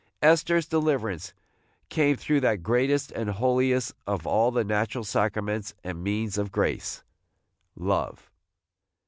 [0.23, 1.31] Esther's deliverance
[1.89, 7.03] came through that greatest and holiest of all the natural sacraments and means of grace,–
[7.75, 8.31] LOVE.